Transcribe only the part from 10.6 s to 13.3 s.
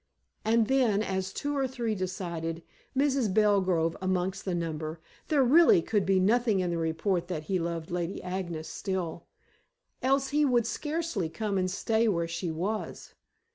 scarcely come and stay where she was.